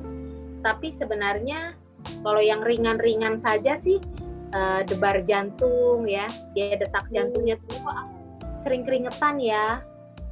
[0.60, 1.72] Tapi sebenarnya
[2.20, 3.96] kalau yang ringan-ringan saja sih
[4.52, 7.96] e, debar jantung ya, dia detak jantungnya tuh kok
[8.68, 9.80] sering keringetan ya,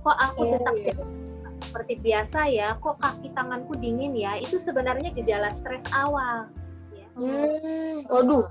[0.05, 0.85] kok aku yeah, detak yeah.
[0.92, 1.15] jantung
[1.62, 6.49] seperti biasa ya, kok kaki tanganku dingin ya, itu sebenarnya gejala stres awal.
[6.92, 7.07] Ya.
[7.16, 8.49] Hmm, waduh,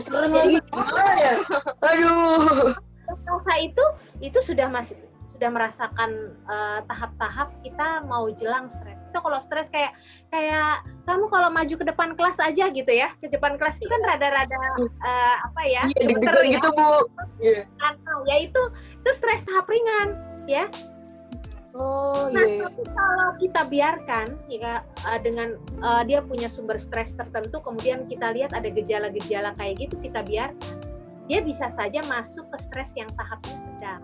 [0.00, 1.34] serem lagi gimana ya?
[1.80, 2.72] Aduh.
[3.04, 3.84] Rasa itu
[4.24, 4.96] itu sudah masih
[5.34, 8.96] sudah merasakan eh, tahap-tahap uh, kita mau jelang stres.
[9.10, 9.90] Itu kalau stres kayak
[10.30, 14.02] kayak kamu kalau maju ke depan kelas aja gitu ya, ke depan kelas itu kan
[14.14, 15.84] rada-rada uh, apa ya?
[15.98, 16.52] Iya, deg-degan ya.
[16.54, 16.90] gitu bu.
[17.42, 17.66] Yeah.
[18.30, 18.62] Ya itu
[19.04, 20.70] itu stres tahap ringan ya
[21.74, 22.70] Oh nah, iya.
[22.70, 24.86] Tapi kalau kita biarkan ya
[25.26, 30.22] dengan uh, dia punya sumber stres tertentu, kemudian kita lihat ada gejala-gejala kayak gitu, kita
[30.22, 30.78] biarkan,
[31.26, 34.02] dia bisa saja masuk ke stres yang tahapnya sedang.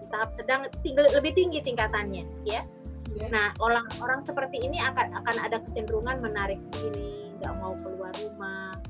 [0.00, 2.64] Di tahap sedang tinggi, lebih tinggi tingkatannya, ya.
[3.12, 3.28] Yeah.
[3.28, 8.80] Nah, orang-orang seperti ini akan akan ada kecenderungan menarik diri, nggak mau keluar rumah,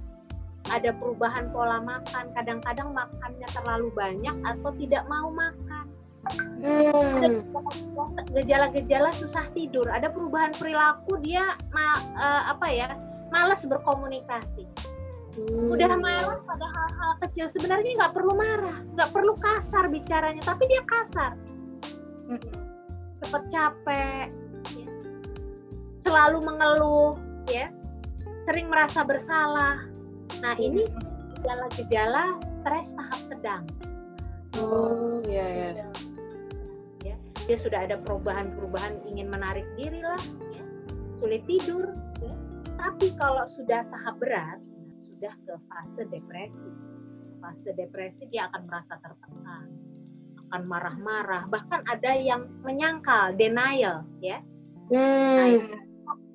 [0.71, 5.96] ada perubahan pola makan, kadang-kadang makannya terlalu banyak atau tidak mau makan
[6.61, 7.45] Hmm.
[8.35, 12.89] Gejala-gejala susah tidur, ada perubahan perilaku dia ma, uh, apa ya
[13.31, 14.67] malas berkomunikasi.
[15.37, 15.73] Hmm.
[15.73, 20.83] Udah marah pada hal-hal kecil sebenarnya nggak perlu marah, nggak perlu kasar bicaranya, tapi dia
[20.89, 21.37] kasar.
[22.27, 22.41] Hmm.
[23.23, 24.27] Cepet capek,
[24.77, 24.89] ya.
[26.05, 27.15] selalu mengeluh,
[27.49, 27.69] ya,
[28.49, 29.85] sering merasa bersalah.
[30.41, 30.87] Nah, ini
[31.37, 33.65] gejala-gejala stres tahap sedang.
[34.57, 35.71] Oh, iya, iya.
[35.85, 35.87] Ya,
[37.47, 40.19] dia sudah ada perubahan-perubahan ingin menarik diri lah,
[40.51, 40.67] ya,
[41.23, 41.95] sulit tidur.
[42.19, 42.35] Ya.
[42.77, 44.61] Tapi kalau sudah tahap berat,
[45.15, 46.71] sudah ke fase depresi.
[47.39, 49.71] Fase depresi dia akan merasa tertekan,
[50.51, 54.43] akan marah-marah, bahkan ada yang menyangkal, denial, ya.
[54.91, 55.87] Hmm.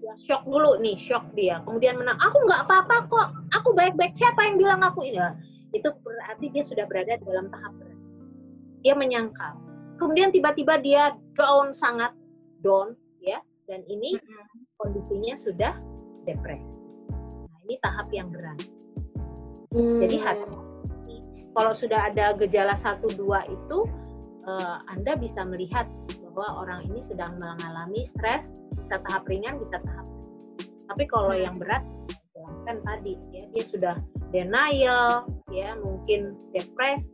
[0.02, 1.62] Dia shock dulu nih, shock dia.
[1.68, 4.16] Kemudian menang, aku nggak apa-apa kok, aku baik-baik.
[4.16, 5.20] Siapa yang bilang aku ini?
[5.20, 5.36] Nah,
[5.72, 8.00] Itu berarti dia sudah berada dalam tahap berat.
[8.84, 9.71] Dia menyangkal.
[10.02, 12.18] Kemudian tiba-tiba dia down sangat
[12.66, 13.38] down, ya.
[13.70, 14.18] Dan ini
[14.82, 15.78] kondisinya sudah
[16.26, 16.82] depresi.
[17.46, 18.58] Nah, ini tahap yang berat.
[19.72, 20.02] Hmm.
[20.02, 20.72] Jadi hati
[21.52, 23.20] kalau sudah ada gejala 1 2
[23.52, 23.80] itu
[24.48, 25.88] eh, Anda bisa melihat
[26.32, 30.08] bahwa orang ini sedang mengalami stres, bisa tahap ringan, bisa tahap.
[30.88, 31.84] Tapi kalau yang berat
[32.32, 33.96] jelaskan tadi ya dia sudah
[34.32, 37.12] denial, ya mungkin depresi.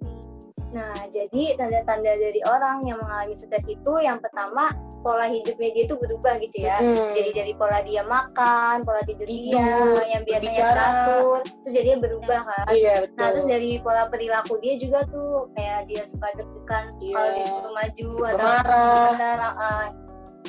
[0.75, 4.67] Nah, jadi tanda-tanda dari orang yang mengalami stres itu yang pertama
[4.99, 6.83] pola hidupnya dia itu berubah gitu ya.
[6.83, 7.15] Hmm.
[7.15, 11.97] Jadi dari pola dia makan, pola tidur, Tidur, dia yang biasanya teratur, terus jadi dia
[12.03, 12.65] berubah kan.
[12.75, 13.15] Iya, betul.
[13.15, 17.13] Nah, terus dari pola perilaku dia juga tuh kayak dia suka deg-degan Iya.
[17.15, 19.53] kalau disuruh maju atau Marah.
[19.55, 19.85] uh,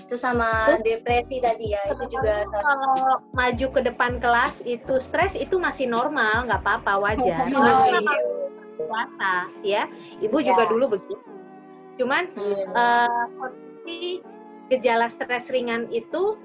[0.09, 2.97] terus sama depresi tadi ya itu juga salah Kalau
[3.35, 7.47] maju ke depan kelas itu stres itu masih normal, nggak apa-apa wajar.
[7.55, 8.17] Oh, iya.
[8.79, 10.55] Puasa ya, ibu Iya.
[10.55, 11.31] juga dulu begitu.
[11.99, 12.65] Cuman Iya.
[12.71, 13.99] eh, kondisi
[14.69, 16.39] gejala stres ringan itu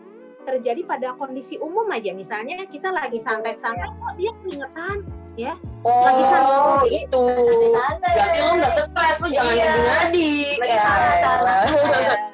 [0.43, 2.11] terjadi pada kondisi umum aja.
[2.11, 4.97] Misalnya kita lagi santai-santai kok dia keringetan,
[5.39, 5.53] ya.
[5.83, 7.23] oh, lagi sama- itu.
[7.23, 9.63] santai-santai Berarti lu nggak stres, lu jangan Iya.
[9.63, 10.31] ngadi-ngadi.
[10.59, 11.63] lagi Ya, elah.
[11.93, 12.13] Iya.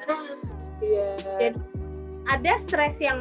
[0.80, 1.50] Iya.
[2.26, 3.20] Ada stres yang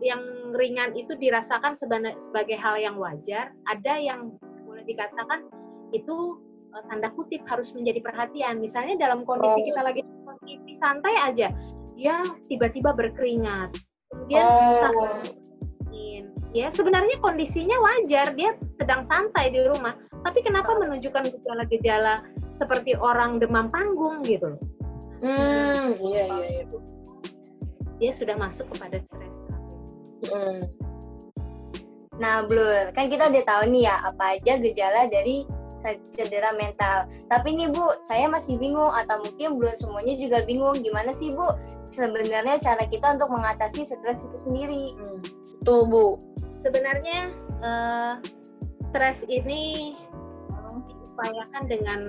[0.00, 0.22] yang
[0.54, 5.44] ringan itu dirasakan sebagai hal yang wajar, ada yang boleh dikatakan
[5.94, 6.38] itu
[6.74, 8.58] eh, tanda kutip harus menjadi perhatian.
[8.62, 9.66] Misalnya dalam kondisi Oh.
[9.70, 11.48] kita lagi nonton TV santai aja,
[11.96, 13.72] dia tiba-tiba berkeringat,
[14.12, 15.12] kemudian Oh.
[16.56, 19.92] ya sebenarnya kondisinya wajar, dia sedang santai di rumah,
[20.24, 22.24] tapi kenapa menunjukkan gejala-gejala
[22.56, 24.56] seperti orang demam panggung gitu?
[25.20, 26.64] Hmm, iya iya iya.
[26.68, 26.80] Bu.
[28.00, 29.36] Dia sudah masuk kepada stres.
[30.28, 30.64] Hmm.
[32.16, 35.44] Nah, Blur, kan kita udah tahu nih ya apa aja gejala dari
[36.12, 37.08] cedera mental.
[37.28, 41.46] Tapi nih Bu, saya masih bingung atau mungkin Blur semuanya juga bingung gimana sih Bu
[41.86, 44.94] sebenarnya cara kita untuk mengatasi stres itu sendiri.
[44.98, 45.20] Hmm.
[45.62, 46.06] Betul Bu.
[46.62, 47.30] sebenarnya
[47.62, 48.14] eh,
[48.90, 49.94] stres ini
[51.16, 52.00] diupayakan dengan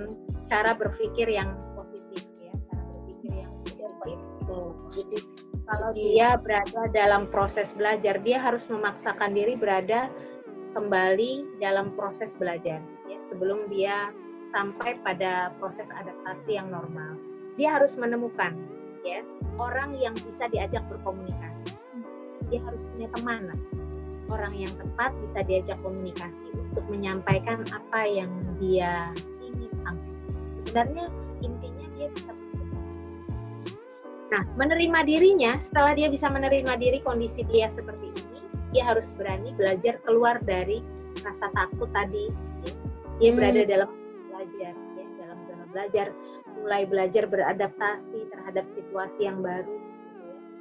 [0.48, 5.22] cara berpikir yang positif ya cara berpikir yang positif Positif.
[5.68, 10.08] kalau dia berada dalam proses belajar dia harus memaksakan diri berada
[10.72, 12.80] kembali dalam proses belajar
[13.28, 14.10] sebelum dia
[14.52, 17.20] sampai pada proses adaptasi yang normal
[17.60, 18.56] dia harus menemukan
[19.04, 19.20] ya
[19.60, 21.76] orang yang bisa diajak berkomunikasi
[22.48, 23.60] dia harus punya teman lah.
[24.28, 30.28] orang yang tepat bisa diajak komunikasi untuk menyampaikan apa yang dia ingin sampaikan
[30.64, 31.04] sebenarnya
[31.44, 32.32] intinya dia bisa
[34.28, 38.38] Nah, menerima dirinya, setelah dia bisa menerima diri kondisi dia seperti ini,
[38.76, 40.84] dia harus berani belajar keluar dari
[41.24, 42.28] rasa takut tadi.
[42.62, 42.72] ya.
[43.18, 43.38] Dia Hmm.
[43.38, 43.90] berada dalam
[44.30, 46.06] belajar, ya, dalam zona belajar,
[46.58, 49.74] mulai belajar beradaptasi terhadap situasi yang baru.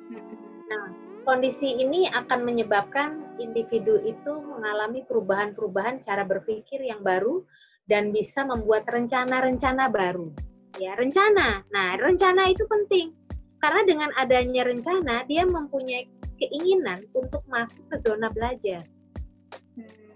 [0.08, 0.50] gitu ya.
[0.72, 0.86] Nah,
[1.28, 7.43] kondisi ini akan menyebabkan individu itu mengalami perubahan-perubahan cara berpikir yang baru
[7.91, 10.32] dan bisa membuat rencana-rencana baru.
[10.80, 11.67] Ya, rencana.
[11.76, 13.12] Nah, rencana itu penting
[13.60, 16.06] karena dengan adanya rencana dia mempunyai
[16.38, 18.86] keinginan untuk masuk ke zona belajar.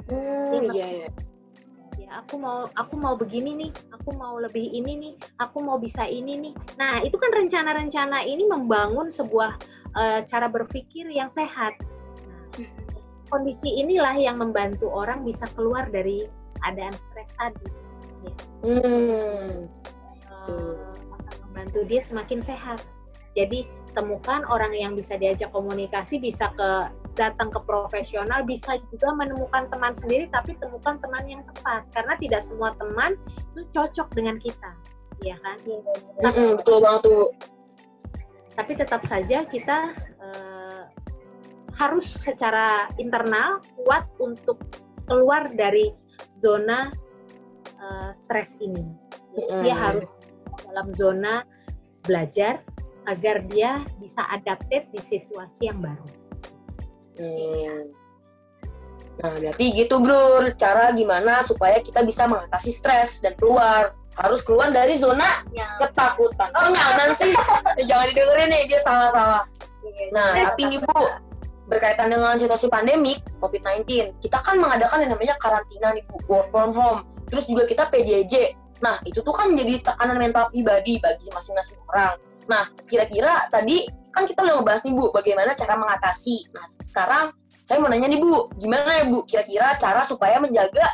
[0.08, 1.10] Hmm, iya iya.
[2.00, 6.08] Ya, aku mau aku mau begini nih, aku mau lebih ini nih, aku mau bisa
[6.08, 6.54] ini nih.
[6.80, 9.60] Nah, itu kan rencana-rencana ini membangun sebuah
[10.00, 11.76] eh, cara berpikir yang sehat.
[12.56, 12.72] Nah,
[13.32, 16.28] kondisi inilah yang membantu orang bisa keluar dari
[16.62, 17.68] keadaan stres tadi.
[18.22, 18.34] Ya.
[18.62, 19.68] Hmm.
[21.12, 22.80] Akan membantu dia semakin sehat.
[23.36, 23.64] Jadi
[23.96, 29.92] temukan orang yang bisa diajak komunikasi, bisa ke datang ke profesional, bisa juga menemukan teman
[29.92, 33.20] sendiri, tapi temukan teman yang tepat karena tidak semua teman
[33.54, 34.72] itu cocok dengan kita,
[35.24, 35.58] ya kan?
[36.24, 37.28] Mm-mm, betul banget tuh.
[38.56, 40.84] Tapi tetap saja kita eh,
[41.76, 44.60] harus secara internal kuat untuk
[45.08, 45.92] keluar dari
[46.40, 46.92] zona
[47.66, 48.88] eh, stres ini.
[49.36, 49.80] Dia Mm-mm.
[49.80, 50.08] harus
[50.68, 51.44] dalam zona
[52.04, 52.64] belajar
[53.10, 56.21] agar dia bisa adapted di situasi yang baru.
[57.20, 57.92] Hmm.
[59.22, 60.50] Nah, berarti gitu, Bro.
[60.58, 63.94] Cara gimana supaya kita bisa mengatasi stres dan keluar.
[64.12, 66.50] Harus keluar dari zona Yang ketakutan.
[66.52, 67.32] Oh, nyaman sih.
[67.80, 69.44] Eh, Jangan didengerin nih, dia salah-salah.
[69.82, 70.06] Iya.
[70.12, 71.08] Nah, tapi nih, Bu,
[71.72, 76.76] berkaitan dengan situasi pandemik COVID-19, kita kan mengadakan yang namanya karantina nih, Bu, work from
[76.76, 77.08] home.
[77.32, 78.58] Terus juga kita PJJ.
[78.82, 82.18] Nah, itu tuh kan menjadi tekanan mental pribadi bagi masing-masing orang.
[82.50, 86.52] Nah, kira-kira tadi kan kita udah ngebahas nih, Bu, bagaimana cara mengatasi.
[86.52, 87.26] Nah, sekarang
[87.64, 90.86] saya mau nanya nih, Bu, gimana ya, Bu, kira-kira cara supaya menjaga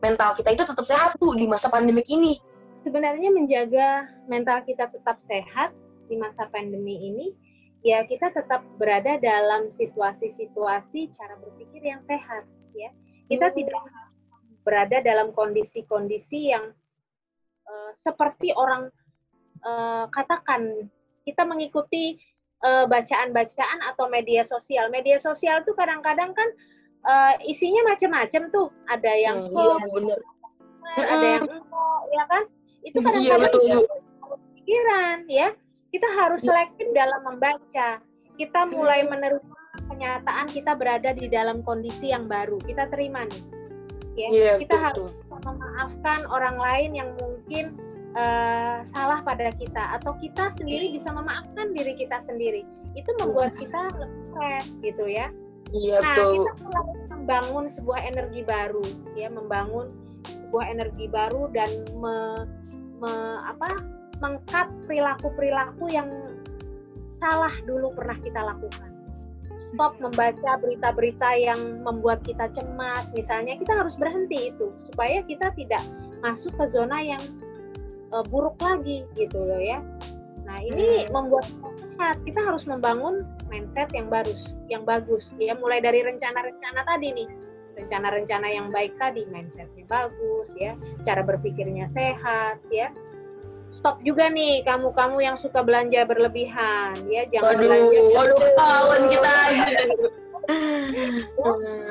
[0.00, 2.38] mental kita itu tetap sehat, Bu, di masa pandemik ini?
[2.80, 5.76] sebenarnya menjaga mental kita tetap sehat
[6.08, 7.36] di masa pandemi ini,
[7.84, 12.88] ya kita tetap berada dalam situasi-situasi cara berpikir yang sehat, ya.
[13.28, 13.56] Kita Hmm.
[13.56, 13.84] tidak
[14.64, 16.72] berada dalam kondisi-kondisi yang
[17.70, 18.88] eh, seperti orang
[19.60, 20.88] eh, katakan
[21.22, 22.16] kita mengikuti
[22.62, 24.92] bacaan-bacaan atau media sosial.
[24.92, 26.48] Media sosial tuh kadang-kadang kan
[27.00, 28.68] eh, isinya macam-macam tuh.
[28.86, 30.18] Ada yang Hmm, iya, bener.
[31.00, 32.42] ada yang enggak, ya kan?
[32.84, 34.34] Itu Iya, kadang-kadang Bu.
[34.60, 35.48] pikiran ya.
[35.90, 37.98] Kita harus selektif dalam membaca.
[38.36, 39.42] Kita mulai menerima
[39.90, 42.60] kenyataan kita berada di dalam kondisi yang baru.
[42.62, 43.42] Kita terima nih.
[44.14, 44.28] Ya.
[44.28, 45.08] Iya, kita betul.
[45.08, 47.64] harus memaafkan orang lain yang mungkin
[48.16, 52.66] eh, salah pada kita atau kita sendiri bisa memaafkan diri kita sendiri.
[52.98, 55.30] Itu membuat kita lebih fresh gitu ya.
[55.70, 56.32] Iya, Nah, betul.
[56.34, 58.82] kita mulai membangun sebuah energi baru,
[59.14, 59.94] ya, membangun
[60.26, 61.70] sebuah energi baru dan
[62.02, 62.42] me,
[62.98, 63.78] me- apa,
[64.18, 66.10] mengkat perilaku-perilaku yang
[67.22, 68.90] salah dulu pernah kita lakukan.
[69.70, 75.86] Stop membaca berita-berita yang membuat kita cemas, misalnya kita harus berhenti itu supaya kita tidak
[76.26, 77.22] masuk ke zona yang
[78.10, 79.80] eh, buruk lagi gitu loh ya.
[80.46, 82.16] Nah ini membuat kita sehat.
[82.26, 85.30] Kita harus membangun mindset yang bagus, yang bagus.
[85.38, 87.28] Ya mulai dari rencana-rencana tadi nih,
[87.78, 90.74] rencana-rencana yang baik tadi, mindsetnya bagus, ya,
[91.06, 92.90] cara berpikirnya sehat, ya.
[93.70, 98.00] Stop juga nih kamu-kamu yang suka belanja berlebihan, ya, jangan Waduh, belanja.
[98.18, 99.34] waduh, kawan kita.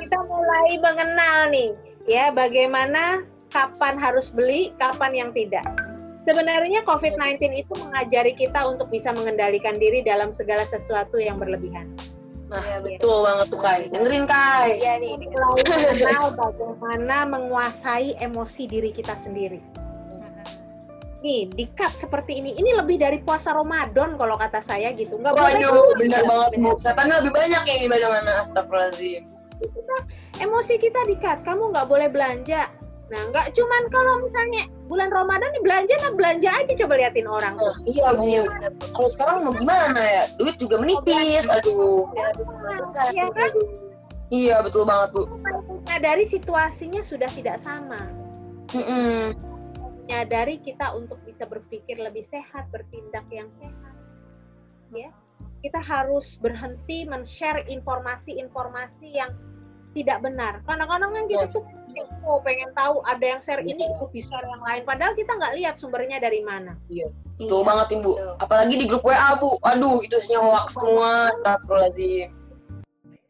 [0.03, 1.69] Kita mulai mengenal nih,
[2.11, 3.23] ya, bagaimana
[3.55, 5.63] kapan harus beli, kapan yang tidak.
[6.27, 11.87] Sebenarnya COVID-19 itu mengajari kita untuk bisa mengendalikan diri dalam segala sesuatu yang berlebihan.
[12.49, 13.85] Nah, Iya, betul banget tuh, Kai.
[13.93, 14.81] Dengerin, Kai.
[14.81, 15.13] Iya nih.
[15.21, 19.61] Mulai mengenal bagaimana menguasai emosi diri kita sendiri.
[21.21, 22.57] Nih, dikat seperti ini.
[22.57, 25.19] Ini lebih dari puasa Ramadan kalau kata saya gitu.
[25.19, 26.69] Nggak boleh Waduh, bener banget, Bu.
[26.79, 29.23] Setannya lebih banyak yang di mana-mana, astagfirullahaladzim.
[30.39, 31.43] emosi kita dikat.
[31.43, 32.71] Kamu nggak boleh belanja.
[33.09, 37.57] Nah, nggak cuman kalau misalnya bulan Ramadan nih belanja, nah belanja aja coba liatin orang.
[37.57, 38.45] Nah, iya, Bu.
[38.93, 40.23] Kalau sekarang mau gimana ya?
[40.37, 42.05] Duit juga menipis, aduh.
[43.09, 43.51] Ya kan?
[44.29, 45.25] Iya, betul banget, Bu.
[45.89, 47.97] Menyadari situasinya sudah tidak sama.
[48.77, 49.33] Mm-mm.
[50.05, 53.93] Menyadari kita untuk bisa berpikir lebih sehat, bertindak yang sehat.
[54.93, 55.09] Ya.
[55.65, 59.33] Kita harus berhenti men-share informasi-informasi yang
[59.97, 60.61] tidak benar.
[60.65, 61.53] Kadang-kadang kan kita Ya.
[61.53, 61.63] tuh
[62.25, 64.81] oh, pengen tahu ada yang share ini ikut di share yang lain.
[64.85, 66.77] Padahal kita nggak lihat sumbernya dari mana.
[67.39, 68.11] Betul banget, Ibu.
[68.37, 69.57] Apalagi di grup WA, Bu.
[69.65, 72.39] Aduh, itu isinya hoax semua, astagfirullahaladzim.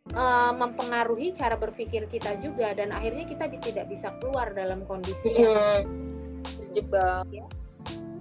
[0.09, 5.85] Eh, mempengaruhi cara berpikir kita juga dan akhirnya kita tidak bisa keluar dalam kondisi yang.
[6.41, 7.29] Terjebak.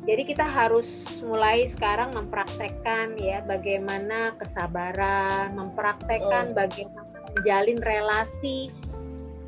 [0.09, 8.73] Jadi kita harus mulai sekarang mempraktekkan ya bagaimana kesabaran, mempraktekkan bagaimana menjalin relasi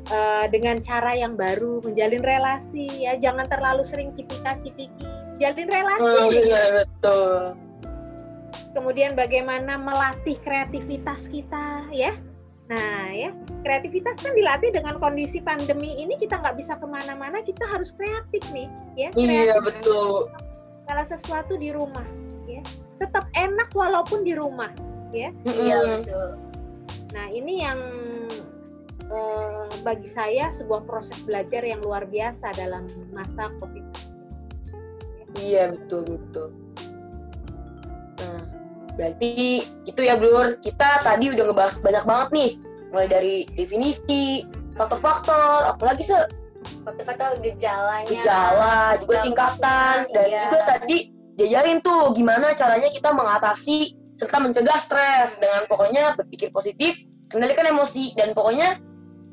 [0.09, 5.07] eh, dengan cara yang baru, menjalin relasi ya jangan terlalu sering cipika-cipiki,
[5.41, 6.01] jalin relasi.
[6.03, 7.55] Oh, iya, betul.
[8.71, 12.15] Kemudian bagaimana melatih kreativitas kita ya.
[12.71, 13.35] Nah ya
[13.67, 18.39] kreativitas kan dilatih dengan kondisi pandemi ini kita nggak bisa ke mana-mana, kita harus kreatif
[18.55, 19.09] nih ya.
[19.11, 20.31] Iya, Kreatif betul.
[20.87, 22.07] segala sesuatu di rumah
[22.47, 22.63] ya
[22.99, 24.69] tetap enak walaupun di rumah
[25.11, 26.07] Iya Mm-mm.
[26.07, 26.29] betul.
[27.11, 27.79] Nah ini yang
[29.03, 33.83] eh, bagi saya sebuah proses belajar yang luar biasa dalam masa covid
[35.31, 36.51] Iya betul betul.
[38.19, 38.43] Nah,
[38.99, 40.59] berarti gitu ya Blur.
[40.59, 42.51] Kita tadi udah ngebahas banyak banget nih,
[42.91, 44.43] mulai dari definisi,
[44.75, 46.19] faktor-faktor, apalagi se
[46.83, 48.11] Faktor-faktor gejalanya.
[48.11, 50.41] gejala, juga tingkatan, dan Iya.
[50.45, 50.97] juga tadi
[51.39, 58.13] diajarin tuh gimana caranya kita mengatasi serta mencegah stres dengan pokoknya berpikir positif, kendalikan emosi,
[58.13, 58.77] dan pokoknya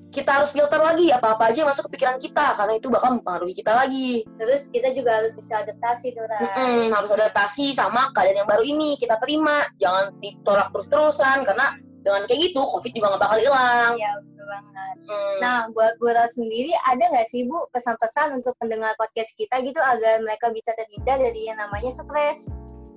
[0.09, 3.53] kita harus filter lagi apa-apa aja yang masuk ke pikiran kita karena itu bakal mempengaruhi
[3.53, 4.25] kita lagi.
[4.41, 6.41] Terus kita juga harus bisa adaptasi tuh, Ray.
[6.49, 12.25] Mm-mm, harus adaptasi sama keadaan yang baru ini kita terima jangan ditolak terus-terusan karena Dengan
[12.25, 13.93] kayak gitu, COVID juga nggak bakal hilang.
[13.99, 14.97] Iya, betul banget.
[15.13, 15.37] Hmm.
[15.43, 19.77] Nah, buat Bu Ros sendiri, ada nggak sih Bu pesan-pesan untuk pendengar podcast kita gitu
[19.77, 22.49] agar mereka bisa terhindar dari yang namanya stres?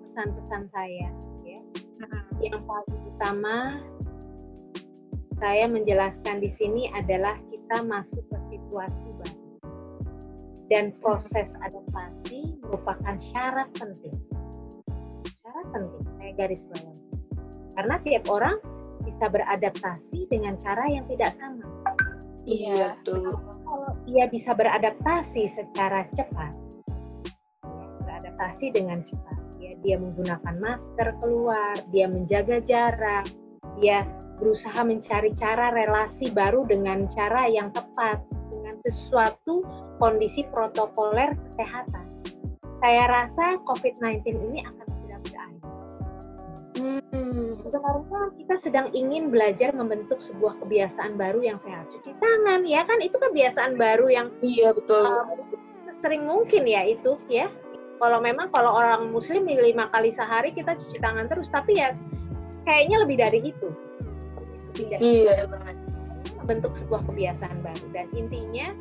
[0.05, 1.30] Pesan-pesan saya ya.
[2.41, 3.57] Yang paling utama
[5.37, 9.41] saya menjelaskan di sini adalah kita masuk ke situasi baru.
[10.69, 14.17] Dan proses adaptasi merupakan syarat penting.
[15.37, 17.05] Syarat penting, saya garis bawahi.
[17.77, 18.57] Karena tiap orang
[19.01, 21.65] bisa beradaptasi dengan cara yang tidak sama.
[22.45, 23.37] Iya, betul.
[23.37, 26.53] Kalau dia bisa beradaptasi secara cepat,
[28.01, 29.41] beradaptasi dengan cepat,
[29.81, 33.25] dia menggunakan masker keluar, dia menjaga jarak,
[33.81, 34.05] dia
[34.41, 39.61] berusaha mencari cara relasi baru dengan cara yang tepat, dengan sesuatu
[40.01, 42.05] kondisi protokoler kesehatan.
[42.81, 45.61] Saya rasa COVID-19 ini akan segera berakhir.
[46.81, 47.53] Hmm.
[47.71, 51.85] Karena kita sedang ingin belajar membentuk sebuah kebiasaan baru yang sehat.
[51.93, 55.05] Cuci tangan, ya kan itu kebiasaan baru yang Iya, betul.
[55.05, 55.29] uh,
[56.01, 57.53] sering mungkin ya itu ya.
[58.01, 61.93] Kalau memang kalau orang muslim lima kali sehari kita cuci tangan terus, tapi ya
[62.65, 63.69] kayaknya lebih dari itu.
[64.73, 65.45] Tidak Iya.
[66.41, 68.73] membentuk sebuah kebiasaan baru dan intinya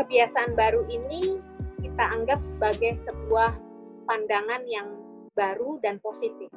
[0.00, 1.36] kebiasaan baru ini
[1.84, 3.52] kita anggap sebagai sebuah
[4.08, 4.96] pandangan yang
[5.36, 6.48] baru dan positif.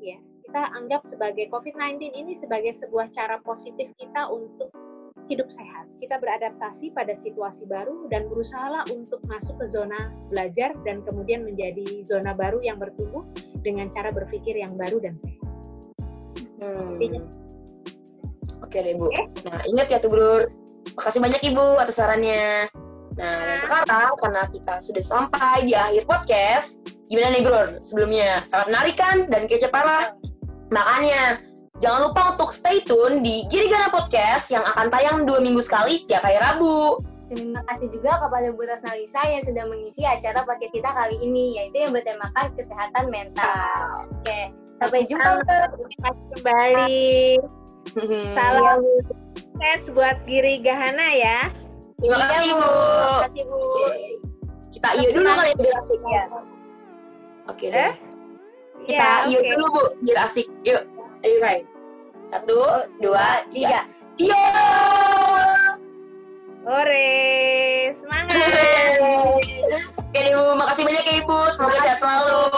[0.00, 0.16] Ya,
[0.48, 4.72] kita anggap sebagai COVID-19 ini sebagai sebuah cara positif kita untuk
[5.32, 5.88] hidup sehat.
[5.96, 12.04] Kita beradaptasi pada situasi baru dan berusahalah untuk masuk ke zona belajar dan kemudian menjadi
[12.04, 13.24] zona baru yang bertumbuh
[13.64, 15.40] dengan cara berpikir yang baru dan sehat.
[16.62, 16.94] Hmm.
[17.00, 17.22] Intinya
[18.72, 19.12] Oke deh, Bu.
[19.12, 19.28] Oke.
[19.52, 20.48] Nah, ingat ya tuh, Bro.
[20.96, 22.72] Makasih banyak Ibu atas sarannya.
[23.20, 27.84] Nah, dan sekarang karena kita sudah sampai di akhir podcast, gimana nih, Bro?
[27.84, 30.16] Sebelumnya, sangat menarik kan dan kece parah.
[30.72, 31.44] Makanya,
[31.82, 36.22] jangan lupa untuk stay tune di Girigana Podcast yang akan tayang dua minggu sekali setiap
[36.22, 37.02] hari Rabu.
[37.26, 41.56] Terima kasih juga kepada Bu Ros Nalisa yang sudah mengisi acara podcast kita kali ini,
[41.56, 44.04] yaitu yang bertemakan kesehatan mental.
[44.14, 45.40] Oke, sampai jumpa.
[45.40, 45.66] Terima
[46.06, 47.08] kasih kembali.
[48.36, 48.78] Salam
[49.32, 51.48] sukses buat Giri Gahana ya.
[51.98, 52.68] Terima Iya, kasih, Bu.
[52.68, 53.58] Terima kasih, Bu.
[54.72, 56.00] Kita iyo dulu kali ya, biar asik.
[56.02, 56.22] Iya.
[57.48, 57.80] Oke deh.
[57.80, 57.92] Eh?
[58.84, 59.48] Kita Ya, iyo oke.
[59.56, 60.46] dulu, Bu, biar asik.
[60.62, 60.82] Yuk.
[61.22, 61.58] Ayo, Rai.
[62.32, 62.64] Satu,
[62.96, 63.84] dua, tiga.
[64.16, 64.32] Tiga.
[64.32, 64.44] Iyo!
[66.64, 67.12] Ore,
[68.00, 69.36] semangat.
[70.00, 70.56] Oke deh, Bu.
[70.56, 71.38] Makasih banyak ya, Ibu.
[71.52, 72.48] Semoga sehat selalu.